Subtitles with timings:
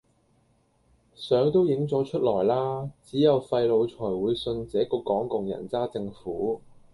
[1.13, 2.89] 相都影咗出來啦！
[3.03, 6.59] 只有廢腦才會信這個港共人渣政府